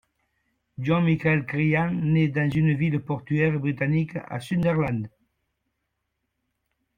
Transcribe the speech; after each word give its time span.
John 0.79 1.03
Michael 1.03 1.45
Cryan 1.45 1.91
naît 1.91 2.29
dans 2.29 2.49
une 2.49 2.75
ville 2.75 2.99
portuaire 3.01 3.59
britannique, 3.59 4.15
à 4.15 4.39
Sunderland. 4.39 5.07